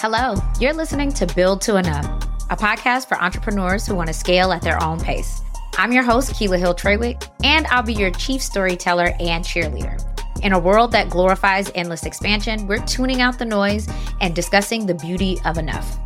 Hello, 0.00 0.36
you're 0.60 0.74
listening 0.74 1.10
to 1.14 1.26
Build 1.34 1.60
to 1.62 1.74
Enough, 1.74 2.06
a 2.50 2.56
podcast 2.56 3.08
for 3.08 3.20
entrepreneurs 3.20 3.84
who 3.84 3.96
want 3.96 4.06
to 4.06 4.12
scale 4.14 4.52
at 4.52 4.62
their 4.62 4.80
own 4.80 5.00
pace. 5.00 5.42
I'm 5.76 5.90
your 5.90 6.04
host, 6.04 6.34
Keila 6.34 6.56
Hill 6.56 6.72
Trawick, 6.72 7.28
and 7.42 7.66
I'll 7.66 7.82
be 7.82 7.94
your 7.94 8.12
chief 8.12 8.40
storyteller 8.40 9.12
and 9.18 9.44
cheerleader. 9.44 10.00
In 10.44 10.52
a 10.52 10.58
world 10.58 10.92
that 10.92 11.10
glorifies 11.10 11.72
endless 11.74 12.04
expansion, 12.04 12.68
we're 12.68 12.86
tuning 12.86 13.22
out 13.22 13.40
the 13.40 13.44
noise 13.44 13.88
and 14.20 14.36
discussing 14.36 14.86
the 14.86 14.94
beauty 14.94 15.40
of 15.44 15.58
enough. 15.58 15.97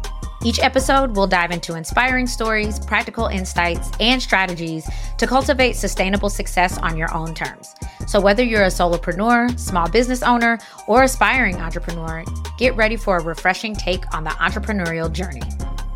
Each 0.44 0.58
episode, 0.58 1.14
we'll 1.14 1.28
dive 1.28 1.52
into 1.52 1.76
inspiring 1.76 2.26
stories, 2.26 2.80
practical 2.80 3.26
insights, 3.26 3.92
and 4.00 4.20
strategies 4.20 4.90
to 5.18 5.26
cultivate 5.26 5.76
sustainable 5.76 6.28
success 6.28 6.78
on 6.78 6.96
your 6.96 7.14
own 7.14 7.32
terms. 7.32 7.76
So, 8.08 8.20
whether 8.20 8.42
you're 8.42 8.64
a 8.64 8.66
solopreneur, 8.66 9.56
small 9.56 9.88
business 9.88 10.20
owner, 10.24 10.58
or 10.88 11.04
aspiring 11.04 11.56
entrepreneur, 11.60 12.24
get 12.58 12.74
ready 12.74 12.96
for 12.96 13.18
a 13.18 13.22
refreshing 13.22 13.76
take 13.76 14.04
on 14.12 14.24
the 14.24 14.30
entrepreneurial 14.30 15.12
journey. 15.12 15.42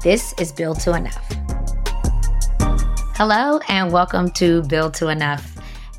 This 0.04 0.32
is 0.38 0.52
Build 0.52 0.78
to 0.80 0.94
Enough. 0.94 1.26
Hello, 3.16 3.58
and 3.68 3.92
welcome 3.92 4.30
to 4.32 4.62
Build 4.62 4.94
to 4.94 5.08
Enough. 5.08 5.55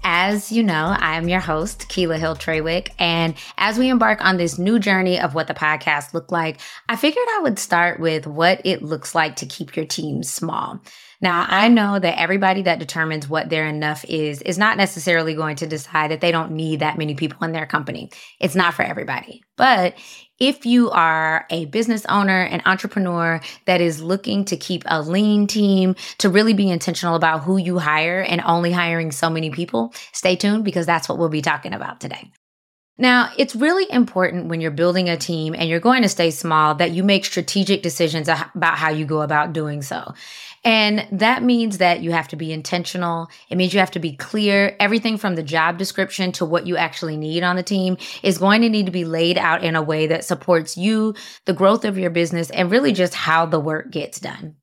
As 0.10 0.54
you 0.54 0.64
know, 0.64 0.96
I 0.98 1.18
am 1.18 1.28
your 1.28 1.42
host, 1.42 1.90
Keila 1.90 2.18
Hill 2.18 2.38
Trawick. 2.38 2.92
And 2.98 3.36
as 3.58 3.78
we 3.78 3.90
embark 3.90 4.24
on 4.24 4.38
this 4.38 4.58
new 4.58 4.80
journey 4.80 5.20
of 5.20 5.36
what 5.36 5.48
the 5.48 5.54
podcast 5.54 6.14
looked 6.14 6.32
like, 6.32 6.62
I 6.88 6.96
figured 6.96 7.28
I 7.32 7.42
would 7.42 7.60
start 7.60 8.00
with 8.00 8.26
what 8.26 8.62
it 8.64 8.82
looks 8.82 9.14
like 9.14 9.36
to 9.36 9.46
keep 9.46 9.76
your 9.76 9.86
team 9.86 10.24
small. 10.24 10.80
Now, 11.20 11.46
I 11.50 11.68
know 11.68 12.00
that 12.00 12.18
everybody 12.18 12.62
that 12.62 12.80
determines 12.80 13.28
what 13.28 13.50
their 13.50 13.68
enough 13.68 14.06
is, 14.06 14.42
is 14.44 14.58
not 14.58 14.78
necessarily 14.78 15.34
going 15.34 15.58
to 15.58 15.68
decide 15.68 16.12
that 16.12 16.22
they 16.22 16.32
don't 16.32 16.52
need 16.52 16.80
that 16.80 16.98
many 16.98 17.14
people 17.14 17.44
in 17.44 17.52
their 17.52 17.66
company. 17.66 18.10
It's 18.40 18.56
not 18.56 18.76
for 18.76 18.84
everybody. 18.84 19.44
But 19.58 19.96
if 20.40 20.66
you 20.66 20.90
are 20.92 21.46
a 21.50 21.66
business 21.66 22.06
owner, 22.06 22.42
an 22.42 22.62
entrepreneur 22.66 23.42
that 23.66 23.82
is 23.82 24.02
looking 24.02 24.46
to 24.46 24.58
keep 24.58 24.84
a 24.86 25.02
lean 25.02 25.48
team, 25.48 25.96
to 26.20 26.30
really 26.30 26.54
be 26.54 26.70
intentional 26.70 27.16
about 27.16 27.44
who 27.44 27.58
you 27.58 27.80
hire 27.80 28.22
and 28.22 28.42
only 28.46 28.72
hiring 28.72 29.12
so 29.12 29.30
many 29.30 29.50
people, 29.50 29.94
stay 30.14 30.36
tuned 30.36 30.64
because 30.64 30.86
that's 30.86 31.10
what 31.10 31.18
we'll 31.18 31.30
be 31.30 31.42
talking 31.42 31.74
about 31.74 32.00
today. 32.00 32.32
Now, 33.00 33.32
it's 33.38 33.56
really 33.56 33.86
important 33.92 34.48
when 34.48 34.60
you're 34.60 34.72
building 34.72 35.08
a 35.08 35.18
team 35.18 35.54
and 35.54 35.70
you're 35.70 35.80
going 35.80 36.02
to 36.02 36.10
stay 36.10 36.32
small 36.32 36.74
that 36.76 36.92
you 36.92 37.04
make 37.04 37.26
strategic 37.26 37.84
decisions 37.84 38.28
ah, 38.28 38.50
about 38.56 38.80
how 38.80 38.90
you 38.90 39.06
go 39.06 39.22
about 39.22 39.54
doing 39.54 39.84
so. 39.84 40.14
And 40.64 41.08
that 41.12 41.44
means 41.44 41.78
that 41.78 42.02
you 42.02 42.12
have 42.12 42.28
to 42.30 42.36
be 42.36 42.52
intentional. 42.52 43.30
It 43.50 43.56
means 43.58 43.74
you 43.74 43.80
have 43.80 43.92
to 43.92 44.00
be 44.00 44.16
clear. 44.16 44.76
Everything 44.80 45.18
from 45.18 45.36
the 45.36 45.44
job 45.44 45.78
description 45.78 46.32
to 46.34 46.46
what 46.46 46.66
you 46.66 46.76
actually 46.76 47.18
need 47.18 47.44
on 47.44 47.56
the 47.56 47.64
team 47.64 47.98
is 48.24 48.40
going 48.40 48.64
to 48.64 48.70
need 48.70 48.88
to 48.88 48.92
be 48.92 49.06
laid 49.06 49.38
out 49.38 49.64
in 49.64 49.76
a 49.76 49.82
way 49.82 50.08
that 50.08 50.26
supports 50.26 50.76
you, 50.76 51.14
the 51.46 51.54
growth 51.54 51.86
of 51.86 52.00
your 52.00 52.10
business, 52.10 52.50
and 52.50 52.72
really 52.72 52.94
just 52.94 53.14
how 53.14 53.46
the 53.46 53.60
work 53.60 53.92
gets 53.92 54.20
done. 54.20 54.56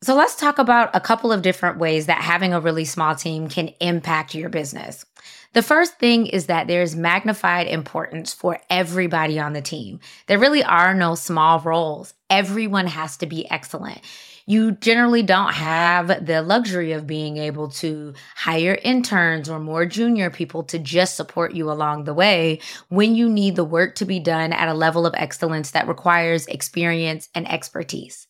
So 0.00 0.14
let's 0.14 0.36
talk 0.36 0.60
about 0.60 0.94
a 0.94 1.00
couple 1.00 1.32
of 1.32 1.42
different 1.42 1.78
ways 1.78 2.06
that 2.06 2.22
having 2.22 2.54
a 2.54 2.60
really 2.60 2.84
small 2.84 3.16
team 3.16 3.48
can 3.48 3.68
impact 3.80 4.32
your 4.32 4.48
business. 4.48 5.04
The 5.54 5.62
first 5.62 5.98
thing 5.98 6.26
is 6.26 6.46
that 6.46 6.66
there's 6.66 6.94
magnified 6.94 7.66
importance 7.66 8.32
for 8.32 8.58
everybody 8.68 9.38
on 9.38 9.52
the 9.52 9.62
team. 9.62 10.00
There 10.26 10.38
really 10.38 10.62
are 10.62 10.94
no 10.94 11.14
small 11.14 11.60
roles. 11.60 12.14
Everyone 12.30 12.86
has 12.86 13.16
to 13.18 13.26
be 13.26 13.50
excellent 13.50 14.00
you 14.48 14.72
generally 14.72 15.22
don't 15.22 15.52
have 15.52 16.24
the 16.24 16.40
luxury 16.40 16.92
of 16.92 17.06
being 17.06 17.36
able 17.36 17.68
to 17.68 18.14
hire 18.34 18.78
interns 18.82 19.46
or 19.46 19.60
more 19.60 19.84
junior 19.84 20.30
people 20.30 20.62
to 20.62 20.78
just 20.78 21.16
support 21.16 21.52
you 21.52 21.70
along 21.70 22.04
the 22.04 22.14
way 22.14 22.58
when 22.88 23.14
you 23.14 23.28
need 23.28 23.56
the 23.56 23.64
work 23.64 23.94
to 23.94 24.06
be 24.06 24.18
done 24.18 24.54
at 24.54 24.66
a 24.66 24.72
level 24.72 25.04
of 25.04 25.14
excellence 25.18 25.72
that 25.72 25.86
requires 25.86 26.46
experience 26.46 27.28
and 27.34 27.46
expertise. 27.46 28.27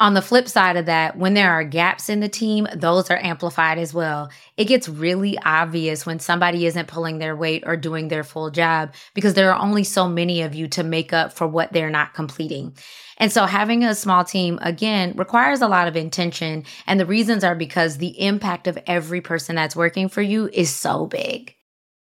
On 0.00 0.14
the 0.14 0.22
flip 0.22 0.48
side 0.48 0.78
of 0.78 0.86
that, 0.86 1.18
when 1.18 1.34
there 1.34 1.52
are 1.52 1.62
gaps 1.62 2.08
in 2.08 2.20
the 2.20 2.28
team, 2.28 2.66
those 2.74 3.10
are 3.10 3.18
amplified 3.22 3.76
as 3.76 3.92
well. 3.92 4.30
It 4.56 4.64
gets 4.64 4.88
really 4.88 5.38
obvious 5.44 6.06
when 6.06 6.20
somebody 6.20 6.64
isn't 6.64 6.88
pulling 6.88 7.18
their 7.18 7.36
weight 7.36 7.64
or 7.66 7.76
doing 7.76 8.08
their 8.08 8.24
full 8.24 8.50
job 8.50 8.94
because 9.12 9.34
there 9.34 9.52
are 9.52 9.60
only 9.60 9.84
so 9.84 10.08
many 10.08 10.40
of 10.40 10.54
you 10.54 10.68
to 10.68 10.82
make 10.82 11.12
up 11.12 11.34
for 11.34 11.46
what 11.46 11.74
they're 11.74 11.90
not 11.90 12.14
completing. 12.14 12.74
And 13.18 13.30
so 13.30 13.44
having 13.44 13.84
a 13.84 13.94
small 13.94 14.24
team, 14.24 14.58
again, 14.62 15.12
requires 15.16 15.60
a 15.60 15.68
lot 15.68 15.86
of 15.86 15.96
intention. 15.96 16.64
And 16.86 16.98
the 16.98 17.04
reasons 17.04 17.44
are 17.44 17.54
because 17.54 17.98
the 17.98 18.18
impact 18.22 18.66
of 18.68 18.78
every 18.86 19.20
person 19.20 19.54
that's 19.54 19.76
working 19.76 20.08
for 20.08 20.22
you 20.22 20.48
is 20.50 20.74
so 20.74 21.06
big. 21.06 21.54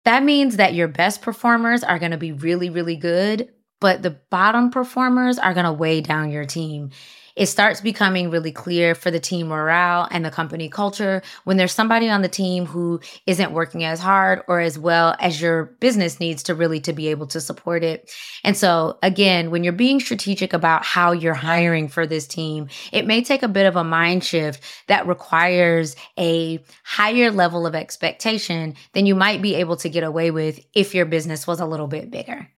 That 0.05 0.25
means 0.25 0.57
that 0.57 0.75
your 0.75 0.89
best 0.89 1.23
performers 1.23 1.85
are 1.85 2.01
going 2.01 2.11
to 2.11 2.17
be 2.17 2.33
really, 2.33 2.69
really 2.69 2.97
good, 2.97 3.49
but 3.81 4.03
the 4.03 4.19
bottom 4.31 4.71
performers 4.71 5.39
are 5.39 5.55
going 5.55 5.67
to 5.67 5.73
weigh 5.73 6.01
down 6.01 6.33
your 6.33 6.47
team 6.47 6.91
it 7.37 7.47
starts 7.47 7.81
becoming 7.81 8.31
really 8.31 8.51
clear 8.51 8.95
for 8.95 9.11
the 9.11 9.21
team 9.21 9.49
morale 9.49 10.09
and 10.11 10.25
the 10.25 10.31
company 10.31 10.69
culture 10.69 11.23
when 11.45 11.59
there's 11.59 11.73
somebody 11.73 12.09
on 12.09 12.23
the 12.23 12.29
team 12.29 12.67
who 12.67 13.01
isn't 13.27 13.53
working 13.53 13.85
as 13.85 14.01
hard 14.01 14.43
or 14.49 14.61
as 14.61 14.79
well 14.79 15.15
as 15.21 15.41
your 15.41 15.67
business 15.81 16.19
needs 16.19 16.43
to 16.45 16.55
really 16.55 16.81
to 16.81 16.93
be 16.93 17.09
able 17.09 17.27
to 17.27 17.41
support 17.41 17.85
it. 17.85 18.11
And 18.43 18.57
so 18.57 18.99
again, 19.03 19.51
when 19.51 19.63
you're 19.63 19.73
being 19.73 20.01
strategic 20.01 20.53
about 20.53 20.85
how 20.85 21.13
you're 21.13 21.35
hiring 21.35 21.89
for 21.89 22.07
this 22.07 22.27
team, 22.27 22.69
it 22.93 23.07
may 23.07 23.23
take 23.23 23.43
a 23.43 23.49
bit 23.49 23.67
of 23.67 23.77
a 23.77 23.85
mind 23.85 24.25
shift 24.25 24.63
that 24.89 25.07
requires 25.07 25.95
a 26.19 26.65
higher 26.85 27.31
level 27.31 27.67
of 27.67 27.75
expectation 27.75 28.75
than 28.95 29.07
you 29.07 29.15
might 29.15 29.43
be 29.43 29.57
able 29.57 29.77
to 29.77 29.91
get 29.91 30.05
away 30.05 30.31
with 30.31 30.59
if 30.75 30.95
your 30.95 31.05
business 31.07 31.47
was 31.47 31.61
a 31.61 31.67
little 31.67 31.87
bit 31.87 32.11
bigger. 32.11 32.49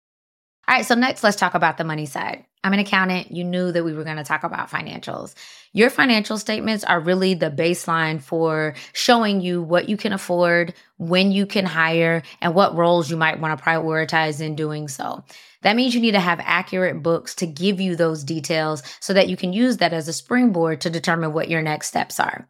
All 0.68 0.74
right, 0.74 0.84
so 0.84 0.94
next 0.94 1.24
let's 1.24 1.38
talk 1.38 1.54
about 1.54 1.78
the 1.78 1.84
money 1.84 2.04
side. 2.04 2.44
I'm 2.62 2.74
an 2.74 2.78
accountant. 2.78 3.30
You 3.30 3.42
knew 3.42 3.72
that 3.72 3.84
we 3.84 3.94
were 3.94 4.04
going 4.04 4.18
to 4.18 4.24
talk 4.24 4.44
about 4.44 4.68
financials. 4.68 5.34
Your 5.72 5.88
financial 5.88 6.36
statements 6.36 6.84
are 6.84 7.00
really 7.00 7.32
the 7.32 7.50
baseline 7.50 8.20
for 8.20 8.74
showing 8.92 9.40
you 9.40 9.62
what 9.62 9.88
you 9.88 9.96
can 9.96 10.12
afford, 10.12 10.74
when 10.98 11.32
you 11.32 11.46
can 11.46 11.64
hire, 11.64 12.22
and 12.42 12.54
what 12.54 12.76
roles 12.76 13.10
you 13.10 13.16
might 13.16 13.40
want 13.40 13.58
to 13.58 13.64
prioritize 13.64 14.42
in 14.42 14.56
doing 14.56 14.88
so. 14.88 15.24
That 15.62 15.74
means 15.74 15.94
you 15.94 16.02
need 16.02 16.12
to 16.12 16.20
have 16.20 16.38
accurate 16.42 17.02
books 17.02 17.34
to 17.36 17.46
give 17.46 17.80
you 17.80 17.96
those 17.96 18.22
details 18.22 18.82
so 19.00 19.14
that 19.14 19.30
you 19.30 19.38
can 19.38 19.54
use 19.54 19.78
that 19.78 19.94
as 19.94 20.06
a 20.06 20.12
springboard 20.12 20.82
to 20.82 20.90
determine 20.90 21.32
what 21.32 21.48
your 21.48 21.62
next 21.62 21.88
steps 21.88 22.20
are. 22.20 22.46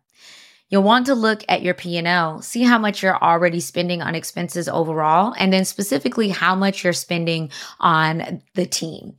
You'll 0.70 0.82
want 0.82 1.06
to 1.06 1.14
look 1.14 1.44
at 1.48 1.62
your 1.62 1.74
P&L, 1.74 2.42
see 2.42 2.62
how 2.62 2.78
much 2.78 3.02
you're 3.02 3.16
already 3.16 3.60
spending 3.60 4.02
on 4.02 4.14
expenses 4.14 4.68
overall, 4.68 5.34
and 5.38 5.52
then 5.52 5.64
specifically 5.64 6.28
how 6.28 6.54
much 6.54 6.84
you're 6.84 6.92
spending 6.92 7.50
on 7.80 8.42
the 8.54 8.66
team. 8.66 9.16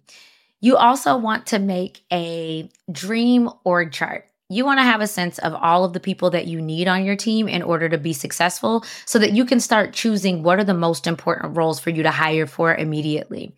You 0.62 0.78
also 0.78 1.18
want 1.18 1.48
to 1.48 1.60
make 1.60 2.02
a 2.12 2.70
dream 2.92 3.50
org 3.64 3.92
chart. 3.92 4.26
You 4.50 4.66
want 4.66 4.80
to 4.80 4.84
have 4.84 5.02
a 5.02 5.08
sense 5.08 5.38
of 5.40 5.54
all 5.54 5.86
of 5.86 5.94
the 5.94 6.00
people 6.00 6.32
that 6.32 6.48
you 6.48 6.60
need 6.60 6.88
on 6.88 7.06
your 7.06 7.16
team 7.16 7.48
in 7.48 7.62
order 7.62 7.88
to 7.88 7.98
be 7.98 8.14
successful 8.14 8.84
so 9.06 9.20
that 9.20 9.32
you 9.32 9.46
can 9.46 9.60
start 9.60 9.94
choosing 9.94 10.44
what 10.44 10.60
are 10.60 10.64
the 10.64 10.74
most 10.74 11.08
important 11.08 11.56
roles 11.56 11.80
for 11.80 11.92
you 11.92 12.04
to 12.04 12.12
hire 12.12 12.48
for 12.48 12.76
immediately. 12.76 13.56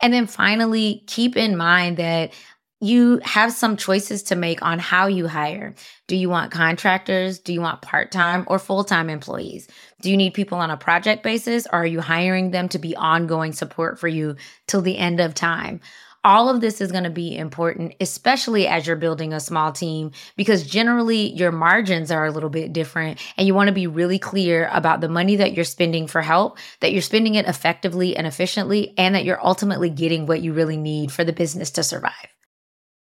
And 0.00 0.12
then 0.12 0.26
finally, 0.26 1.04
keep 1.06 1.36
in 1.36 1.56
mind 1.56 1.98
that 1.98 2.32
you 2.80 3.20
have 3.24 3.52
some 3.52 3.76
choices 3.76 4.22
to 4.24 4.36
make 4.36 4.62
on 4.62 4.78
how 4.78 5.06
you 5.06 5.28
hire. 5.28 5.74
Do 6.06 6.16
you 6.16 6.30
want 6.30 6.50
contractors? 6.50 7.38
Do 7.38 7.52
you 7.52 7.60
want 7.60 7.82
part 7.82 8.10
time 8.10 8.44
or 8.46 8.58
full 8.58 8.84
time 8.84 9.10
employees? 9.10 9.68
Do 10.00 10.10
you 10.10 10.16
need 10.16 10.32
people 10.32 10.58
on 10.58 10.70
a 10.70 10.78
project 10.78 11.22
basis 11.22 11.66
or 11.66 11.80
are 11.80 11.86
you 11.86 12.00
hiring 12.00 12.50
them 12.50 12.68
to 12.70 12.78
be 12.78 12.96
ongoing 12.96 13.52
support 13.52 13.98
for 13.98 14.08
you 14.08 14.36
till 14.66 14.80
the 14.80 14.96
end 14.96 15.20
of 15.20 15.34
time? 15.34 15.80
All 16.22 16.50
of 16.50 16.60
this 16.60 16.82
is 16.82 16.92
going 16.92 17.04
to 17.04 17.10
be 17.10 17.36
important, 17.36 17.94
especially 17.98 18.66
as 18.66 18.86
you're 18.86 18.96
building 18.96 19.32
a 19.32 19.40
small 19.40 19.72
team, 19.72 20.10
because 20.36 20.66
generally 20.66 21.32
your 21.32 21.50
margins 21.50 22.10
are 22.10 22.26
a 22.26 22.30
little 22.30 22.50
bit 22.50 22.74
different. 22.74 23.18
And 23.38 23.46
you 23.46 23.54
want 23.54 23.68
to 23.68 23.74
be 23.74 23.86
really 23.86 24.18
clear 24.18 24.68
about 24.70 25.00
the 25.00 25.08
money 25.08 25.36
that 25.36 25.54
you're 25.54 25.64
spending 25.64 26.06
for 26.06 26.20
help, 26.20 26.58
that 26.80 26.92
you're 26.92 27.00
spending 27.00 27.36
it 27.36 27.46
effectively 27.46 28.18
and 28.18 28.26
efficiently, 28.26 28.92
and 28.98 29.14
that 29.14 29.24
you're 29.24 29.42
ultimately 29.42 29.88
getting 29.88 30.26
what 30.26 30.42
you 30.42 30.52
really 30.52 30.76
need 30.76 31.10
for 31.10 31.24
the 31.24 31.32
business 31.32 31.70
to 31.70 31.82
survive. 31.82 32.29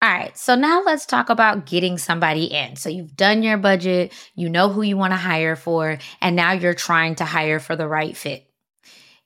All 0.03 0.09
right, 0.09 0.37
so 0.37 0.55
now 0.55 0.83
let's 0.83 1.05
talk 1.05 1.29
about 1.29 1.67
getting 1.67 1.99
somebody 1.99 2.45
in. 2.45 2.77
So 2.77 2.89
you've 2.89 3.17
done 3.17 3.43
your 3.43 3.59
budget, 3.59 4.15
you 4.35 4.49
know 4.49 4.71
who 4.71 4.81
you 4.81 4.97
want 4.97 5.13
to 5.13 5.19
hire 5.19 5.57
for, 5.57 5.99
and 6.23 6.35
now 6.35 6.53
you're 6.53 6.73
trying 6.73 7.17
to 7.17 7.27
hire 7.27 7.61
for 7.61 7.77
the 7.77 7.87
right 7.87 8.17
fit. 8.17 8.47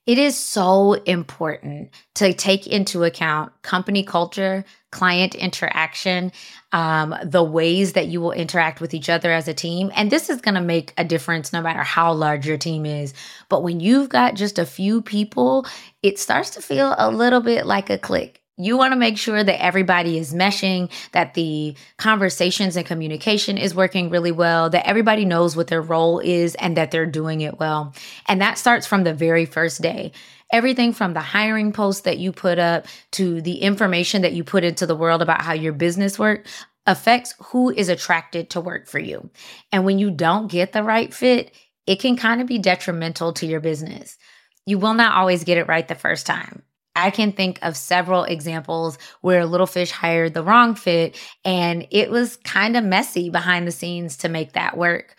It 0.04 0.18
is 0.18 0.36
so 0.36 0.94
important 0.94 1.90
to 2.16 2.34
take 2.34 2.66
into 2.66 3.04
account 3.04 3.52
company 3.62 4.02
culture, 4.02 4.64
client 4.90 5.36
interaction, 5.36 6.32
um, 6.72 7.14
the 7.22 7.44
ways 7.44 7.92
that 7.92 8.08
you 8.08 8.20
will 8.20 8.32
interact 8.32 8.80
with 8.80 8.94
each 8.94 9.08
other 9.08 9.30
as 9.30 9.46
a 9.46 9.54
team. 9.54 9.92
And 9.94 10.10
this 10.10 10.28
is 10.28 10.40
going 10.40 10.56
to 10.56 10.60
make 10.60 10.92
a 10.98 11.04
difference 11.04 11.52
no 11.52 11.62
matter 11.62 11.84
how 11.84 12.12
large 12.12 12.48
your 12.48 12.58
team 12.58 12.84
is. 12.84 13.14
But 13.48 13.62
when 13.62 13.78
you've 13.78 14.08
got 14.08 14.34
just 14.34 14.58
a 14.58 14.66
few 14.66 15.02
people, 15.02 15.66
it 16.02 16.18
starts 16.18 16.50
to 16.50 16.60
feel 16.60 16.96
a 16.98 17.10
little 17.10 17.40
bit 17.40 17.64
like 17.64 17.90
a 17.90 17.96
clique 17.96 18.43
You 18.56 18.76
want 18.76 18.92
to 18.92 18.98
make 18.98 19.18
sure 19.18 19.42
that 19.42 19.62
everybody 19.62 20.16
is 20.16 20.32
meshing, 20.32 20.88
that 21.10 21.34
the 21.34 21.74
conversations 21.96 22.76
and 22.76 22.86
communication 22.86 23.58
is 23.58 23.74
working 23.74 24.10
really 24.10 24.30
well, 24.30 24.70
that 24.70 24.86
everybody 24.86 25.24
knows 25.24 25.56
what 25.56 25.66
their 25.66 25.82
role 25.82 26.20
is 26.20 26.54
and 26.56 26.76
that 26.76 26.92
they're 26.92 27.04
doing 27.04 27.40
it 27.40 27.58
well. 27.58 27.92
And 28.26 28.40
that 28.40 28.58
starts 28.58 28.86
from 28.86 29.02
the 29.02 29.12
very 29.12 29.44
first 29.44 29.82
day. 29.82 30.12
Everything 30.52 30.92
from 30.92 31.14
the 31.14 31.20
hiring 31.20 31.72
post 31.72 32.04
that 32.04 32.18
you 32.18 32.30
put 32.30 32.60
up 32.60 32.86
to 33.12 33.42
the 33.42 33.56
information 33.56 34.22
that 34.22 34.34
you 34.34 34.44
put 34.44 34.62
into 34.62 34.86
the 34.86 34.94
world 34.94 35.20
about 35.20 35.42
how 35.42 35.52
your 35.52 35.72
business 35.72 36.16
works 36.16 36.64
affects 36.86 37.34
who 37.46 37.70
is 37.70 37.88
attracted 37.88 38.50
to 38.50 38.60
work 38.60 38.86
for 38.86 39.00
you. 39.00 39.30
And 39.72 39.84
when 39.84 39.98
you 39.98 40.12
don't 40.12 40.50
get 40.50 40.72
the 40.72 40.84
right 40.84 41.12
fit, 41.12 41.50
it 41.86 41.96
can 41.96 42.16
kind 42.16 42.40
of 42.40 42.46
be 42.46 42.58
detrimental 42.58 43.32
to 43.34 43.46
your 43.46 43.60
business. 43.60 44.16
You 44.64 44.78
will 44.78 44.94
not 44.94 45.14
always 45.14 45.42
get 45.42 45.58
it 45.58 45.66
right 45.66 45.88
the 45.88 45.94
first 45.96 46.24
time. 46.24 46.62
I 46.96 47.10
can 47.10 47.32
think 47.32 47.58
of 47.62 47.76
several 47.76 48.24
examples 48.24 48.98
where 49.20 49.46
Little 49.46 49.66
Fish 49.66 49.90
hired 49.90 50.34
the 50.34 50.44
wrong 50.44 50.74
fit 50.74 51.18
and 51.44 51.86
it 51.90 52.10
was 52.10 52.36
kind 52.38 52.76
of 52.76 52.84
messy 52.84 53.30
behind 53.30 53.66
the 53.66 53.72
scenes 53.72 54.16
to 54.18 54.28
make 54.28 54.52
that 54.52 54.76
work. 54.76 55.16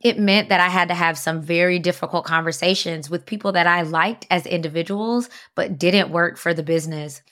It 0.00 0.18
meant 0.18 0.48
that 0.48 0.60
I 0.60 0.68
had 0.68 0.88
to 0.88 0.94
have 0.94 1.16
some 1.16 1.40
very 1.40 1.78
difficult 1.78 2.24
conversations 2.24 3.08
with 3.08 3.24
people 3.24 3.52
that 3.52 3.68
I 3.68 3.82
liked 3.82 4.26
as 4.30 4.46
individuals, 4.46 5.28
but 5.54 5.78
didn't 5.78 6.10
work 6.10 6.38
for 6.38 6.52
the 6.52 6.64
business. 6.64 7.22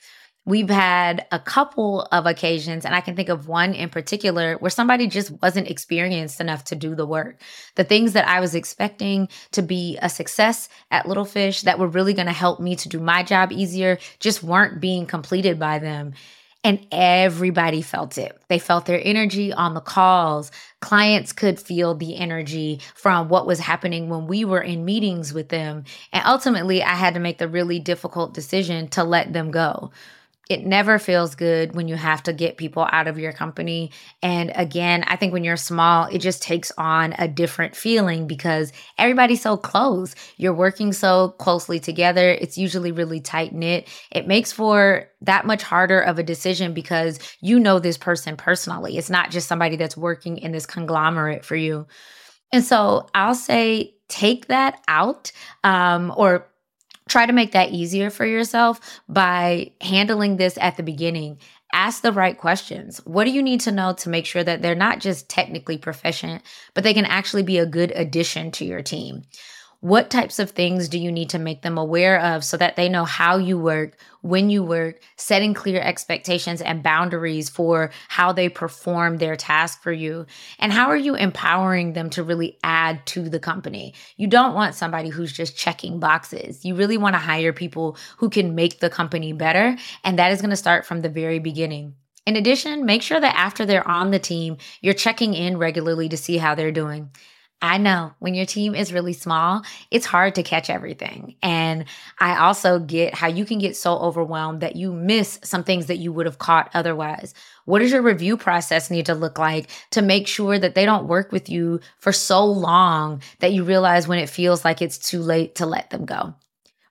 We've 0.43 0.71
had 0.71 1.27
a 1.31 1.37
couple 1.37 2.01
of 2.11 2.25
occasions, 2.25 2.83
and 2.83 2.95
I 2.95 3.01
can 3.01 3.15
think 3.15 3.29
of 3.29 3.47
one 3.47 3.75
in 3.75 3.89
particular 3.89 4.55
where 4.55 4.71
somebody 4.71 5.05
just 5.05 5.29
wasn't 5.39 5.69
experienced 5.69 6.41
enough 6.41 6.63
to 6.65 6.75
do 6.75 6.95
the 6.95 7.05
work. 7.05 7.39
The 7.75 7.83
things 7.83 8.13
that 8.13 8.27
I 8.27 8.39
was 8.39 8.55
expecting 8.55 9.29
to 9.51 9.61
be 9.61 9.99
a 10.01 10.09
success 10.09 10.67
at 10.89 11.07
Little 11.07 11.25
Fish 11.25 11.61
that 11.61 11.77
were 11.77 11.87
really 11.87 12.15
going 12.15 12.25
to 12.25 12.33
help 12.33 12.59
me 12.59 12.75
to 12.77 12.89
do 12.89 12.99
my 12.99 13.21
job 13.21 13.51
easier 13.51 13.99
just 14.19 14.41
weren't 14.41 14.81
being 14.81 15.05
completed 15.05 15.59
by 15.59 15.77
them. 15.77 16.13
And 16.63 16.87
everybody 16.91 17.83
felt 17.83 18.17
it. 18.17 18.39
They 18.47 18.59
felt 18.59 18.87
their 18.87 19.01
energy 19.03 19.53
on 19.53 19.75
the 19.75 19.81
calls. 19.81 20.51
Clients 20.79 21.33
could 21.33 21.59
feel 21.59 21.93
the 21.93 22.17
energy 22.17 22.81
from 22.95 23.29
what 23.29 23.45
was 23.45 23.59
happening 23.59 24.09
when 24.09 24.25
we 24.25 24.45
were 24.45 24.61
in 24.61 24.85
meetings 24.85 25.33
with 25.33 25.49
them. 25.49 25.83
And 26.11 26.23
ultimately, 26.25 26.81
I 26.81 26.95
had 26.95 27.13
to 27.13 27.19
make 27.19 27.37
the 27.37 27.47
really 27.47 27.79
difficult 27.79 28.33
decision 28.33 28.87
to 28.89 29.03
let 29.03 29.33
them 29.33 29.51
go 29.51 29.91
it 30.51 30.65
never 30.65 30.99
feels 30.99 31.33
good 31.33 31.73
when 31.75 31.87
you 31.87 31.95
have 31.95 32.21
to 32.23 32.33
get 32.33 32.57
people 32.57 32.85
out 32.91 33.07
of 33.07 33.17
your 33.17 33.31
company. 33.31 33.89
And 34.21 34.51
again, 34.53 35.05
I 35.07 35.15
think 35.15 35.31
when 35.31 35.45
you're 35.45 35.55
small, 35.55 36.05
it 36.07 36.19
just 36.19 36.43
takes 36.43 36.73
on 36.77 37.15
a 37.17 37.27
different 37.27 37.73
feeling 37.73 38.27
because 38.27 38.73
everybody's 38.97 39.41
so 39.41 39.55
close. 39.55 40.13
You're 40.35 40.53
working 40.53 40.91
so 40.91 41.29
closely 41.39 41.79
together. 41.79 42.31
It's 42.31 42.57
usually 42.57 42.91
really 42.91 43.21
tight 43.21 43.53
knit. 43.53 43.87
It 44.11 44.27
makes 44.27 44.51
for 44.51 45.09
that 45.21 45.45
much 45.45 45.63
harder 45.63 46.01
of 46.01 46.19
a 46.19 46.23
decision 46.23 46.73
because 46.73 47.17
you 47.39 47.57
know 47.57 47.79
this 47.79 47.97
person 47.97 48.35
personally. 48.35 48.97
It's 48.97 49.09
not 49.09 49.31
just 49.31 49.47
somebody 49.47 49.77
that's 49.77 49.95
working 49.95 50.37
in 50.37 50.51
this 50.51 50.65
conglomerate 50.65 51.45
for 51.45 51.55
you. 51.55 51.87
And 52.51 52.63
so 52.63 53.07
I'll 53.15 53.35
say, 53.35 53.95
take 54.09 54.47
that 54.47 54.81
out 54.89 55.31
um, 55.63 56.13
or 56.17 56.50
Try 57.11 57.25
to 57.25 57.33
make 57.33 57.51
that 57.51 57.71
easier 57.71 58.09
for 58.09 58.25
yourself 58.25 59.01
by 59.09 59.73
handling 59.81 60.37
this 60.37 60.57
at 60.57 60.77
the 60.77 60.83
beginning. 60.83 61.39
Ask 61.73 62.01
the 62.01 62.13
right 62.13 62.37
questions. 62.37 62.99
What 63.03 63.25
do 63.25 63.31
you 63.31 63.43
need 63.43 63.59
to 63.61 63.71
know 63.73 63.91
to 63.95 64.07
make 64.07 64.25
sure 64.25 64.45
that 64.45 64.61
they're 64.61 64.75
not 64.75 65.01
just 65.01 65.27
technically 65.27 65.77
proficient, 65.77 66.41
but 66.73 66.85
they 66.85 66.93
can 66.93 67.03
actually 67.03 67.43
be 67.43 67.57
a 67.57 67.65
good 67.65 67.91
addition 67.93 68.49
to 68.51 68.63
your 68.63 68.81
team? 68.81 69.23
What 69.81 70.11
types 70.11 70.37
of 70.37 70.51
things 70.51 70.87
do 70.89 70.99
you 70.99 71.11
need 71.11 71.31
to 71.31 71.39
make 71.39 71.63
them 71.63 71.79
aware 71.79 72.19
of 72.21 72.43
so 72.43 72.55
that 72.57 72.75
they 72.75 72.87
know 72.87 73.03
how 73.03 73.37
you 73.37 73.57
work, 73.57 73.97
when 74.21 74.51
you 74.51 74.63
work, 74.63 75.01
setting 75.17 75.55
clear 75.55 75.81
expectations 75.81 76.61
and 76.61 76.83
boundaries 76.83 77.49
for 77.49 77.89
how 78.07 78.31
they 78.31 78.47
perform 78.47 79.17
their 79.17 79.35
task 79.35 79.81
for 79.81 79.91
you? 79.91 80.27
And 80.59 80.71
how 80.71 80.89
are 80.89 80.97
you 80.97 81.15
empowering 81.15 81.93
them 81.93 82.11
to 82.11 82.21
really 82.21 82.59
add 82.63 83.03
to 83.07 83.27
the 83.27 83.39
company? 83.39 83.95
You 84.17 84.27
don't 84.27 84.53
want 84.53 84.75
somebody 84.75 85.09
who's 85.09 85.33
just 85.33 85.57
checking 85.57 85.99
boxes. 85.99 86.63
You 86.63 86.75
really 86.75 86.97
want 86.97 87.15
to 87.15 87.19
hire 87.19 87.51
people 87.51 87.97
who 88.17 88.29
can 88.29 88.53
make 88.53 88.81
the 88.81 88.89
company 88.91 89.33
better. 89.33 89.75
And 90.03 90.19
that 90.19 90.31
is 90.31 90.41
going 90.41 90.51
to 90.51 90.55
start 90.55 90.85
from 90.85 91.01
the 91.01 91.09
very 91.09 91.39
beginning. 91.39 91.95
In 92.27 92.35
addition, 92.35 92.85
make 92.85 93.01
sure 93.01 93.19
that 93.19 93.35
after 93.35 93.65
they're 93.65 93.87
on 93.87 94.11
the 94.11 94.19
team, 94.19 94.57
you're 94.79 94.93
checking 94.93 95.33
in 95.33 95.57
regularly 95.57 96.07
to 96.09 96.17
see 96.17 96.37
how 96.37 96.53
they're 96.53 96.71
doing. 96.71 97.09
I 97.61 97.77
know 97.77 98.13
when 98.17 98.33
your 98.33 98.47
team 98.47 98.73
is 98.73 98.91
really 98.91 99.13
small, 99.13 99.61
it's 99.91 100.05
hard 100.05 100.33
to 100.35 100.43
catch 100.43 100.69
everything. 100.69 101.35
And 101.43 101.85
I 102.19 102.37
also 102.37 102.79
get 102.79 103.13
how 103.13 103.27
you 103.27 103.45
can 103.45 103.59
get 103.59 103.75
so 103.75 103.97
overwhelmed 103.97 104.61
that 104.61 104.75
you 104.75 104.91
miss 104.91 105.39
some 105.43 105.63
things 105.63 105.85
that 105.85 105.97
you 105.97 106.11
would 106.11 106.25
have 106.25 106.39
caught 106.39 106.71
otherwise. 106.73 107.35
What 107.65 107.79
does 107.79 107.91
your 107.91 108.01
review 108.01 108.35
process 108.35 108.89
need 108.89 109.05
to 109.05 109.13
look 109.13 109.37
like 109.37 109.69
to 109.91 110.01
make 110.01 110.27
sure 110.27 110.57
that 110.57 110.73
they 110.73 110.85
don't 110.85 111.07
work 111.07 111.31
with 111.31 111.49
you 111.49 111.79
for 111.99 112.11
so 112.11 112.43
long 112.45 113.21
that 113.39 113.53
you 113.53 113.63
realize 113.63 114.07
when 114.07 114.19
it 114.19 114.29
feels 114.29 114.65
like 114.65 114.81
it's 114.81 114.97
too 114.97 115.21
late 115.21 115.55
to 115.55 115.67
let 115.67 115.91
them 115.91 116.05
go? 116.05 116.33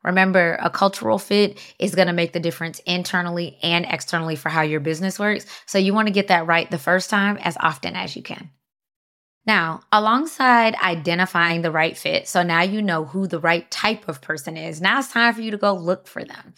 Remember, 0.04 0.56
a 0.62 0.70
cultural 0.70 1.18
fit 1.18 1.58
is 1.78 1.94
going 1.94 2.06
to 2.06 2.14
make 2.14 2.32
the 2.32 2.40
difference 2.40 2.78
internally 2.80 3.58
and 3.62 3.84
externally 3.86 4.36
for 4.36 4.48
how 4.48 4.62
your 4.62 4.80
business 4.80 5.18
works. 5.18 5.44
So 5.66 5.78
you 5.78 5.92
want 5.92 6.06
to 6.06 6.14
get 6.14 6.28
that 6.28 6.46
right 6.46 6.70
the 6.70 6.78
first 6.78 7.10
time 7.10 7.36
as 7.38 7.56
often 7.60 7.96
as 7.96 8.16
you 8.16 8.22
can. 8.22 8.50
Now, 9.46 9.80
alongside 9.90 10.74
identifying 10.76 11.62
the 11.62 11.70
right 11.70 11.96
fit, 11.96 12.28
so 12.28 12.42
now 12.42 12.62
you 12.62 12.82
know 12.82 13.06
who 13.06 13.26
the 13.26 13.40
right 13.40 13.70
type 13.70 14.06
of 14.06 14.20
person 14.20 14.56
is, 14.56 14.80
now 14.80 14.98
it's 14.98 15.12
time 15.12 15.34
for 15.34 15.40
you 15.40 15.50
to 15.50 15.56
go 15.56 15.72
look 15.74 16.06
for 16.06 16.24
them. 16.24 16.54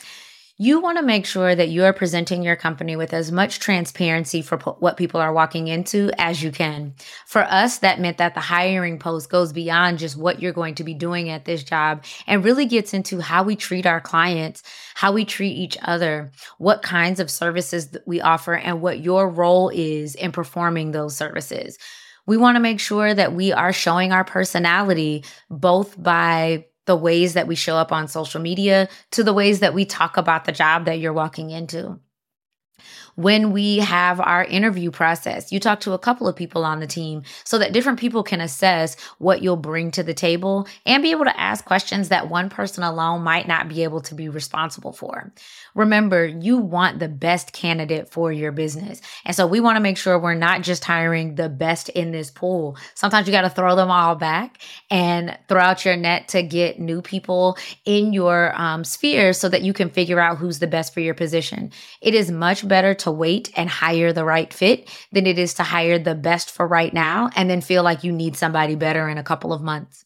You 0.59 0.81
want 0.81 0.99
to 0.99 1.03
make 1.03 1.25
sure 1.25 1.55
that 1.55 1.71
you 1.71 1.83
are 1.85 1.93
presenting 1.93 2.43
your 2.43 2.57
company 2.57 2.95
with 2.95 3.15
as 3.15 3.33
much 3.33 3.59
transparency 3.59 4.43
for 4.43 4.59
p- 4.59 4.71
what 4.79 4.97
people 4.97 5.21
are 5.21 5.33
walking 5.33 5.67
into 5.67 6.11
as 6.19 6.43
you 6.43 6.53
can. 6.53 6.95
For 7.27 7.43
us, 7.43 7.79
that 7.79 7.99
meant 7.99 8.19
that 8.19 8.35
the 8.35 8.41
hiring 8.41 8.99
post 8.99 9.31
goes 9.31 9.53
beyond 9.53 9.99
just 9.99 10.17
what 10.17 10.41
you're 10.41 10.53
going 10.53 10.75
to 10.77 10.85
be 10.85 10.95
doing 10.95 11.31
at 11.31 11.47
this 11.47 11.65
job 11.65 12.05
and 12.27 12.45
really 12.45 12.67
gets 12.67 12.95
into 12.95 13.21
how 13.21 13.43
we 13.43 13.57
treat 13.57 13.87
our 13.87 14.01
clients, 14.01 14.63
how 14.95 15.11
we 15.11 15.25
treat 15.25 15.57
each 15.57 15.79
other, 15.83 16.31
what 16.59 16.83
kinds 16.83 17.19
of 17.19 17.31
services 17.31 17.97
we 18.07 18.21
offer, 18.21 18.55
and 18.55 18.83
what 18.83 19.01
your 19.01 19.29
role 19.29 19.71
is 19.71 20.15
in 20.15 20.31
performing 20.31 20.93
those 20.93 21.17
services. 21.17 21.79
We 22.27 22.37
want 22.37 22.57
to 22.57 22.61
make 22.61 22.81
sure 22.81 23.13
that 23.13 23.35
we 23.35 23.53
are 23.53 23.73
showing 23.73 24.13
our 24.13 24.25
personality 24.25 25.25
both 25.51 26.01
by 26.01 26.67
the 26.87 26.97
ways 26.97 27.35
that 27.35 27.47
we 27.47 27.55
show 27.55 27.77
up 27.77 27.93
on 27.93 28.09
social 28.09 28.41
media 28.41 28.89
to 29.13 29.23
the 29.23 29.33
ways 29.33 29.61
that 29.61 29.75
we 29.75 29.85
talk 29.85 30.17
about 30.17 30.45
the 30.45 30.53
job 30.53 30.85
that 30.87 30.99
you're 30.99 31.13
walking 31.13 31.51
into 31.51 31.99
when 33.17 33.53
we 33.53 33.79
have 33.79 34.21
our 34.21 34.45
interview 34.45 34.91
process. 34.91 35.53
You 35.53 35.61
talk 35.61 35.81
to 35.81 35.93
a 35.93 35.99
couple 35.99 36.27
of 36.29 36.37
people 36.37 36.65
on 36.65 36.81
the 36.81 36.87
team 36.87 37.23
so 37.45 37.59
that 37.59 37.73
different 37.73 37.99
people 37.99 38.23
can 38.23 38.41
assess 38.41 38.97
what 39.19 39.43
you'll 39.43 39.57
bring 39.57 39.91
to 39.93 40.03
the 40.03 40.15
table 40.15 40.67
and 40.87 41.03
be 41.03 41.11
able 41.11 41.25
to 41.25 41.41
ask 41.41 41.65
questions 41.65 42.09
that 42.09 42.31
one 42.31 42.49
person 42.49 42.83
alone 42.83 43.23
might 43.23 43.47
not 43.49 43.69
be 43.69 43.83
able 43.83 44.01
to 44.03 44.15
be 44.15 44.29
responsible 44.29 44.93
for. 44.93 45.33
Remember, 45.75 46.27
you 46.27 46.59
want 46.59 46.99
the 46.99 47.09
best 47.09 47.53
candidate 47.53 48.11
for 48.11 48.33
your 48.33 48.53
business. 48.53 49.01
And 49.25 49.35
so 49.35 49.47
we 49.47 49.61
want 49.61 49.77
to 49.77 49.81
make 49.81 49.97
sure 49.97 50.19
we're 50.19 50.35
not 50.35 50.63
just 50.63 50.85
hiring 50.85 51.35
the 51.35 51.49
best 51.49 51.89
in 51.91 52.13
this 52.13 52.31
pool. 52.31 52.77
Sometimes 52.95 53.27
you 53.27 53.33
got 53.33 53.43
to 53.43 53.51
throw 53.51 53.77
them 53.77 53.91
all 53.91 54.15
back 54.15 54.59
and 54.91 55.39
throw 55.49 55.61
out 55.61 55.85
your 55.85 55.97
net 55.97 56.29
to 56.29 56.43
get 56.43 56.79
new 56.79 57.03
people 57.03 57.57
in 57.85 58.13
your 58.13 58.59
um, 58.61 58.85
sphere 58.85 59.33
so 59.33 59.49
that 59.49 59.63
you 59.63 59.73
can 59.73 59.91
figure 59.91 60.21
out 60.21 60.39
who's 60.39 60.59
the 60.59 60.67
best 60.67 60.93
for 60.93 61.01
your 61.01 61.15
position. 61.15 61.73
It 62.01 62.15
is 62.15 62.31
much 62.31 62.67
better 62.67 62.95
to 63.03 63.11
wait 63.11 63.51
and 63.57 63.69
hire 63.69 64.13
the 64.13 64.25
right 64.25 64.53
fit 64.53 64.89
than 65.13 65.27
it 65.27 65.39
is 65.39 65.55
to 65.55 65.63
hire 65.63 65.99
the 65.99 66.15
best 66.15 66.51
for 66.51 66.67
right 66.67 66.93
now 66.93 67.31
and 67.37 67.49
then 67.49 67.61
feel 67.61 67.83
like 67.83 68.05
you 68.05 68.13
need 68.13 68.37
somebody 68.37 68.75
better 68.75 69.09
in 69.09 69.19
a 69.19 69.23
couple 69.23 69.53
of 69.53 69.63
months. 69.63 70.05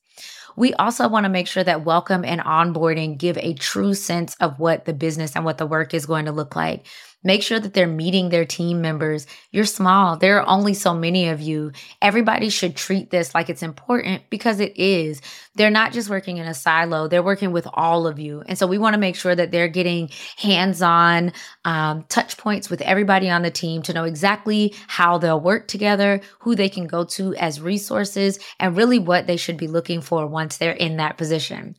We 0.57 0.73
also 0.75 1.07
want 1.07 1.25
to 1.25 1.31
make 1.31 1.47
sure 1.47 1.65
that 1.65 1.85
welcome 1.85 2.25
and 2.25 2.41
onboarding 2.41 3.19
give 3.19 3.37
a 3.39 3.53
true 3.53 3.93
sense 3.93 4.35
of 4.37 4.59
what 4.59 4.87
the 4.87 4.95
business 4.95 5.37
and 5.37 5.45
what 5.45 5.59
the 5.59 5.67
work 5.67 5.93
is 5.93 6.07
going 6.07 6.25
to 6.25 6.33
look 6.33 6.57
like. 6.57 6.87
Make 7.27 7.43
sure 7.43 7.59
that 7.59 7.75
they're 7.75 7.89
meeting 7.89 8.29
their 8.29 8.45
team 8.45 8.81
members. 8.81 9.27
You're 9.51 9.65
small. 9.65 10.17
There 10.17 10.41
are 10.41 10.49
only 10.49 10.75
so 10.75 10.95
many 10.95 11.29
of 11.29 11.41
you. 11.41 11.73
Everybody 12.01 12.51
should 12.51 12.77
treat 12.77 13.11
this 13.11 13.35
like 13.35 13.51
it's 13.51 13.65
important 13.65 14.23
because 14.31 14.61
it 14.61 14.77
is. 14.77 15.21
They're 15.57 15.69
not 15.69 15.93
just 15.93 16.09
working 16.09 16.37
in 16.37 16.47
a 16.47 16.55
silo, 16.55 17.09
they're 17.09 17.25
working 17.25 17.51
with 17.51 17.67
all 17.73 18.07
of 18.07 18.21
you. 18.21 18.45
And 18.47 18.57
so 18.57 18.69
we 18.69 18.79
want 18.79 18.95
to 18.95 19.01
make 19.01 19.17
sure 19.17 19.35
that 19.35 19.51
they're 19.51 19.67
getting 19.67 20.11
hands 20.37 20.83
on 20.83 21.33
um, 21.65 22.05
touch 22.05 22.37
points 22.37 22.71
with 22.71 22.81
everybody 22.83 23.29
on 23.29 23.43
the 23.43 23.51
team 23.51 23.83
to 23.83 23.93
know 23.93 24.05
exactly 24.05 24.73
how 24.87 25.19
they'll 25.19 25.41
work 25.41 25.67
together, 25.67 26.21
who 26.39 26.55
they 26.55 26.69
can 26.69 26.87
go 26.87 27.03
to 27.07 27.35
as 27.35 27.61
resources, 27.61 28.39
and 28.61 28.77
really 28.77 29.01
what 29.01 29.27
they 29.27 29.37
should 29.37 29.57
be 29.57 29.67
looking 29.67 30.01
for 30.01 30.29
once 30.29 30.59
they're 30.59 30.71
in 30.71 30.99
that 30.99 31.19
position. 31.19 31.75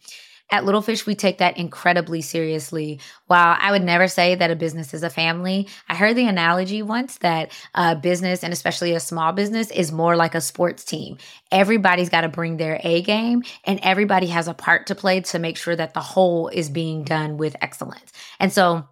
At 0.49 0.63
Little 0.63 0.81
Fish, 0.81 1.05
we 1.05 1.13
take 1.13 1.39
that 1.39 1.57
incredibly 1.57 2.21
seriously. 2.21 3.01
While 3.25 3.57
I 3.59 3.71
would 3.71 3.83
never 3.83 4.07
say 4.07 4.35
that 4.35 4.49
a 4.49 4.55
business 4.55 4.93
is 4.93 5.03
a 5.03 5.09
family, 5.09 5.67
I 5.89 5.95
heard 5.95 6.15
the 6.15 6.27
analogy 6.27 6.81
once 6.81 7.17
that 7.17 7.51
a 7.75 7.95
business, 7.97 8.43
and 8.43 8.53
especially 8.53 8.93
a 8.93 8.99
small 9.01 9.33
business, 9.33 9.69
is 9.71 9.91
more 9.91 10.15
like 10.15 10.35
a 10.35 10.41
sports 10.41 10.85
team. 10.85 11.17
Everybody's 11.51 12.09
got 12.09 12.21
to 12.21 12.29
bring 12.29 12.55
their 12.55 12.79
A 12.83 13.01
game, 13.01 13.43
and 13.65 13.79
everybody 13.83 14.27
has 14.27 14.47
a 14.47 14.53
part 14.53 14.87
to 14.87 14.95
play 14.95 15.19
to 15.21 15.39
make 15.39 15.57
sure 15.57 15.75
that 15.75 15.93
the 15.93 15.99
whole 15.99 16.47
is 16.47 16.69
being 16.69 17.03
done 17.03 17.35
with 17.35 17.57
excellence. 17.61 18.13
And 18.39 18.53
so, 18.53 18.87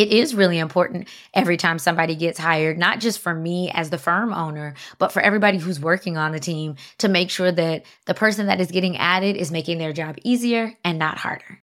it 0.00 0.14
is 0.14 0.34
really 0.34 0.58
important 0.58 1.08
every 1.34 1.58
time 1.58 1.78
somebody 1.78 2.14
gets 2.14 2.38
hired, 2.38 2.78
not 2.78 3.00
just 3.00 3.18
for 3.18 3.34
me 3.34 3.70
as 3.70 3.90
the 3.90 3.98
firm 3.98 4.32
owner, 4.32 4.72
but 4.96 5.12
for 5.12 5.20
everybody 5.20 5.58
who's 5.58 5.78
working 5.78 6.16
on 6.16 6.32
the 6.32 6.40
team 6.40 6.76
to 6.98 7.08
make 7.08 7.28
sure 7.28 7.52
that 7.52 7.84
the 8.06 8.14
person 8.14 8.46
that 8.46 8.62
is 8.62 8.70
getting 8.70 8.96
added 8.96 9.36
is 9.36 9.52
making 9.52 9.76
their 9.76 9.92
job 9.92 10.16
easier 10.24 10.72
and 10.84 10.98
not 10.98 11.18
harder. 11.18 11.62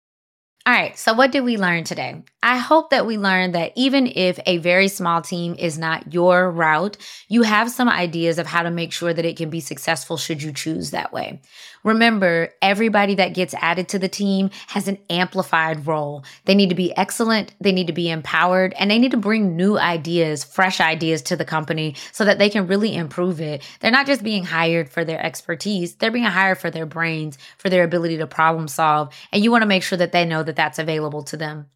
All 0.66 0.72
right, 0.74 0.98
so 0.98 1.14
what 1.14 1.30
did 1.32 1.44
we 1.44 1.56
learn 1.56 1.84
today? 1.84 2.24
I 2.42 2.58
hope 2.58 2.90
that 2.90 3.06
we 3.06 3.16
learned 3.16 3.54
that 3.54 3.72
even 3.76 4.08
if 4.08 4.38
a 4.46 4.58
very 4.58 4.88
small 4.88 5.22
team 5.22 5.54
is 5.56 5.78
not 5.78 6.12
your 6.12 6.50
route, 6.50 6.96
you 7.28 7.42
have 7.42 7.70
some 7.70 7.88
ideas 7.88 8.38
of 8.38 8.48
how 8.48 8.64
to 8.64 8.70
make 8.70 8.92
sure 8.92 9.14
that 9.14 9.24
it 9.24 9.36
can 9.36 9.48
be 9.48 9.60
successful 9.60 10.16
should 10.16 10.42
you 10.42 10.52
choose 10.52 10.90
that 10.90 11.12
way. 11.12 11.40
Remember, 11.86 12.52
everybody 12.60 13.14
that 13.14 13.32
gets 13.32 13.54
added 13.54 13.88
to 13.90 14.00
the 14.00 14.08
team 14.08 14.50
has 14.66 14.88
an 14.88 14.98
amplified 15.08 15.86
role. 15.86 16.24
They 16.44 16.56
need 16.56 16.70
to 16.70 16.74
be 16.74 16.94
excellent, 16.96 17.54
they 17.60 17.70
need 17.70 17.86
to 17.86 17.92
be 17.92 18.10
empowered, 18.10 18.74
and 18.76 18.90
they 18.90 18.98
need 18.98 19.12
to 19.12 19.16
bring 19.16 19.54
new 19.54 19.78
ideas, 19.78 20.42
fresh 20.42 20.80
ideas 20.80 21.22
to 21.22 21.36
the 21.36 21.44
company 21.44 21.94
so 22.10 22.24
that 22.24 22.40
they 22.40 22.50
can 22.50 22.66
really 22.66 22.96
improve 22.96 23.40
it. 23.40 23.62
They're 23.78 23.92
not 23.92 24.08
just 24.08 24.24
being 24.24 24.42
hired 24.42 24.88
for 24.88 25.04
their 25.04 25.24
expertise, 25.24 25.94
they're 25.94 26.10
being 26.10 26.24
hired 26.24 26.58
for 26.58 26.72
their 26.72 26.86
brains, 26.86 27.38
for 27.56 27.70
their 27.70 27.84
ability 27.84 28.16
to 28.16 28.26
problem 28.26 28.66
solve. 28.66 29.14
And 29.30 29.44
you 29.44 29.52
want 29.52 29.62
to 29.62 29.68
make 29.68 29.84
sure 29.84 29.98
that 29.98 30.10
they 30.10 30.24
know 30.24 30.42
that 30.42 30.56
that's 30.56 30.80
available 30.80 31.22
to 31.22 31.36
them. 31.36 31.66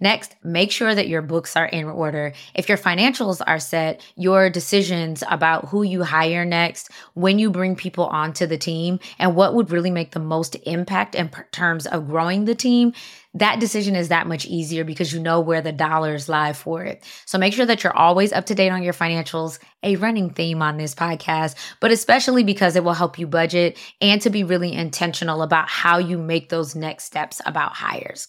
Next, 0.00 0.34
make 0.42 0.70
sure 0.70 0.94
that 0.94 1.08
your 1.08 1.22
books 1.22 1.56
are 1.56 1.66
in 1.66 1.84
order. 1.84 2.32
If 2.54 2.68
your 2.68 2.78
financials 2.78 3.40
are 3.46 3.58
set, 3.58 4.02
your 4.16 4.50
decisions 4.50 5.22
about 5.28 5.68
who 5.68 5.82
you 5.82 6.02
hire 6.02 6.44
next, 6.44 6.90
when 7.14 7.38
you 7.38 7.50
bring 7.50 7.76
people 7.76 8.06
onto 8.06 8.46
the 8.46 8.58
team, 8.58 8.98
and 9.18 9.36
what 9.36 9.54
would 9.54 9.70
really 9.70 9.90
make 9.90 10.12
the 10.12 10.20
most 10.20 10.56
impact 10.66 11.14
in 11.14 11.30
terms 11.52 11.86
of 11.86 12.08
growing 12.08 12.44
the 12.44 12.54
team, 12.54 12.92
that 13.34 13.60
decision 13.60 13.94
is 13.94 14.08
that 14.08 14.26
much 14.26 14.44
easier 14.46 14.82
because 14.84 15.12
you 15.12 15.20
know 15.20 15.40
where 15.40 15.60
the 15.62 15.72
dollars 15.72 16.28
lie 16.28 16.52
for 16.52 16.82
it. 16.82 17.04
So 17.26 17.38
make 17.38 17.52
sure 17.52 17.66
that 17.66 17.84
you're 17.84 17.96
always 17.96 18.32
up 18.32 18.46
to 18.46 18.54
date 18.54 18.70
on 18.70 18.82
your 18.82 18.92
financials, 18.92 19.58
a 19.82 19.96
running 19.96 20.30
theme 20.30 20.62
on 20.62 20.78
this 20.78 20.94
podcast, 20.94 21.54
but 21.78 21.92
especially 21.92 22.42
because 22.42 22.74
it 22.74 22.82
will 22.82 22.94
help 22.94 23.18
you 23.18 23.26
budget 23.28 23.78
and 24.00 24.20
to 24.22 24.30
be 24.30 24.42
really 24.42 24.72
intentional 24.72 25.42
about 25.42 25.68
how 25.68 25.98
you 25.98 26.18
make 26.18 26.48
those 26.48 26.74
next 26.74 27.04
steps 27.04 27.40
about 27.46 27.72
hires. 27.72 28.28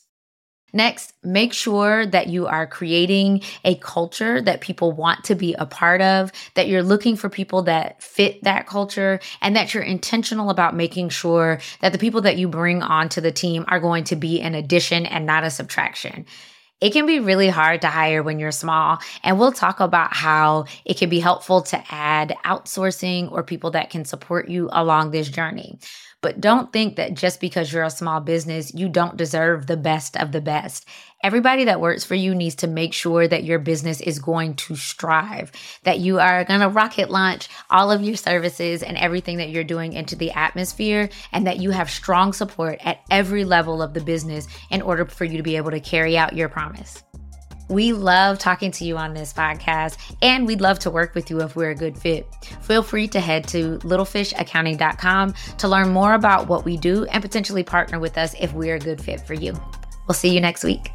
Next, 0.73 1.13
make 1.23 1.53
sure 1.53 2.05
that 2.05 2.27
you 2.27 2.47
are 2.47 2.65
creating 2.65 3.41
a 3.65 3.75
culture 3.75 4.41
that 4.41 4.61
people 4.61 4.91
want 4.91 5.25
to 5.25 5.35
be 5.35 5.53
a 5.53 5.65
part 5.65 6.01
of, 6.01 6.31
that 6.53 6.67
you're 6.67 6.83
looking 6.83 7.15
for 7.15 7.29
people 7.29 7.63
that 7.63 8.01
fit 8.01 8.43
that 8.43 8.67
culture, 8.67 9.19
and 9.41 9.55
that 9.55 9.73
you're 9.73 9.83
intentional 9.83 10.49
about 10.49 10.75
making 10.75 11.09
sure 11.09 11.59
that 11.81 11.91
the 11.91 11.99
people 11.99 12.21
that 12.21 12.37
you 12.37 12.47
bring 12.47 12.81
onto 12.81 13.21
the 13.21 13.31
team 13.31 13.65
are 13.67 13.79
going 13.79 14.05
to 14.05 14.15
be 14.15 14.41
an 14.41 14.55
addition 14.55 15.05
and 15.05 15.25
not 15.25 15.43
a 15.43 15.49
subtraction. 15.49 16.25
It 16.81 16.93
can 16.93 17.05
be 17.05 17.19
really 17.19 17.47
hard 17.49 17.81
to 17.81 17.87
hire 17.87 18.23
when 18.23 18.39
you're 18.39 18.51
small. 18.51 18.97
And 19.23 19.37
we'll 19.37 19.51
talk 19.51 19.79
about 19.79 20.15
how 20.15 20.65
it 20.83 20.97
can 20.97 21.09
be 21.09 21.19
helpful 21.19 21.61
to 21.63 21.83
add 21.89 22.35
outsourcing 22.43 23.31
or 23.31 23.43
people 23.43 23.71
that 23.71 23.91
can 23.91 24.03
support 24.03 24.49
you 24.49 24.67
along 24.71 25.11
this 25.11 25.29
journey. 25.29 25.77
But 26.21 26.41
don't 26.41 26.73
think 26.73 26.95
that 26.97 27.13
just 27.13 27.39
because 27.39 27.71
you're 27.71 27.83
a 27.83 27.89
small 27.89 28.19
business, 28.19 28.73
you 28.73 28.89
don't 28.89 29.17
deserve 29.17 29.67
the 29.67 29.77
best 29.77 30.17
of 30.17 30.31
the 30.31 30.41
best. 30.41 30.87
Everybody 31.23 31.65
that 31.65 31.79
works 31.79 32.03
for 32.03 32.15
you 32.15 32.33
needs 32.33 32.55
to 32.55 32.67
make 32.67 32.93
sure 32.93 33.27
that 33.27 33.43
your 33.43 33.59
business 33.59 34.01
is 34.01 34.17
going 34.17 34.55
to 34.55 34.75
strive, 34.75 35.51
that 35.83 35.99
you 35.99 36.19
are 36.19 36.43
going 36.45 36.61
to 36.61 36.69
rocket 36.69 37.11
launch 37.11 37.47
all 37.69 37.91
of 37.91 38.01
your 38.01 38.15
services 38.15 38.81
and 38.81 38.97
everything 38.97 39.37
that 39.37 39.49
you're 39.49 39.63
doing 39.63 39.93
into 39.93 40.15
the 40.15 40.31
atmosphere, 40.31 41.09
and 41.31 41.45
that 41.45 41.59
you 41.59 41.69
have 41.69 41.91
strong 41.91 42.33
support 42.33 42.79
at 42.83 43.01
every 43.11 43.45
level 43.45 43.83
of 43.83 43.93
the 43.93 44.01
business 44.01 44.47
in 44.71 44.81
order 44.81 45.05
for 45.05 45.25
you 45.25 45.37
to 45.37 45.43
be 45.43 45.57
able 45.57 45.69
to 45.69 45.79
carry 45.79 46.17
out 46.17 46.35
your 46.35 46.49
promise. 46.49 47.03
We 47.69 47.93
love 47.93 48.39
talking 48.39 48.71
to 48.71 48.83
you 48.83 48.97
on 48.97 49.13
this 49.13 49.31
podcast, 49.31 49.97
and 50.23 50.47
we'd 50.47 50.59
love 50.59 50.79
to 50.79 50.89
work 50.89 51.13
with 51.13 51.29
you 51.29 51.39
if 51.41 51.55
we're 51.55 51.69
a 51.69 51.75
good 51.75 51.95
fit. 51.95 52.27
Feel 52.61 52.81
free 52.81 53.07
to 53.09 53.19
head 53.19 53.47
to 53.49 53.77
littlefishaccounting.com 53.77 55.35
to 55.59 55.67
learn 55.67 55.89
more 55.89 56.15
about 56.15 56.47
what 56.47 56.65
we 56.65 56.77
do 56.77 57.05
and 57.05 57.21
potentially 57.21 57.63
partner 57.63 57.99
with 57.99 58.17
us 58.17 58.33
if 58.39 58.51
we're 58.53 58.75
a 58.75 58.79
good 58.79 58.99
fit 58.99 59.21
for 59.21 59.35
you. 59.35 59.53
We'll 60.07 60.15
see 60.15 60.33
you 60.33 60.41
next 60.41 60.63
week. 60.63 60.91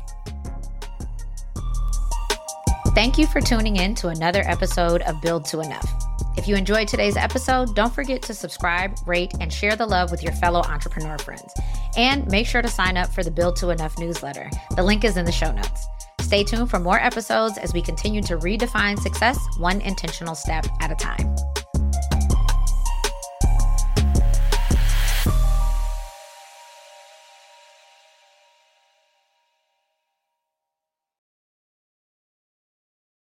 Thank 2.97 3.19
you 3.19 3.27
for 3.27 3.43
tuning 3.43 3.77
in 3.77 3.95
to 3.97 4.09
another 4.09 4.41
episode 4.47 5.03
of 5.03 5.21
Build 5.21 5.45
to 5.47 5.61
Enough. 5.61 5.87
If 6.39 6.49
you 6.49 6.57
enjoyed 6.57 6.89
today's 6.89 7.19
episode, 7.19 7.77
don't 7.77 7.93
forget 7.93 8.23
to 8.23 8.33
subscribe, 8.33 8.97
rate, 9.05 9.35
and 9.39 9.53
share 9.53 9.77
the 9.77 9.85
love 9.85 10.11
with 10.11 10.23
your 10.23 10.33
fellow 10.33 10.63
entrepreneur 10.63 11.19
friends. 11.19 11.53
And 11.99 12.27
make 12.29 12.47
sure 12.47 12.63
to 12.63 12.69
sign 12.69 12.97
up 12.97 13.11
for 13.13 13.23
the 13.23 13.31
Build 13.31 13.57
to 13.57 13.69
Enough 13.69 13.99
newsletter. 13.99 14.49
The 14.77 14.83
link 14.83 15.05
is 15.05 15.19
in 15.19 15.27
the 15.27 15.31
show 15.31 15.53
notes. 15.53 15.87
Stay 16.23 16.43
tuned 16.43 16.71
for 16.71 16.79
more 16.79 16.99
episodes 16.99 17.59
as 17.59 17.75
we 17.75 17.83
continue 17.83 18.23
to 18.23 18.39
redefine 18.39 18.99
success 18.99 19.39
one 19.59 19.83
intentional 19.83 20.35
step 20.35 20.65
at 20.81 20.91
a 20.91 20.95
time. 20.95 21.37